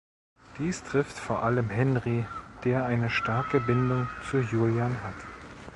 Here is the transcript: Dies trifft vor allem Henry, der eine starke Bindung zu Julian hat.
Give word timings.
Dies 0.57 0.81
trifft 0.81 1.15
vor 1.19 1.43
allem 1.43 1.69
Henry, 1.69 2.25
der 2.63 2.85
eine 2.87 3.11
starke 3.11 3.59
Bindung 3.59 4.09
zu 4.31 4.37
Julian 4.39 4.99
hat. 5.03 5.13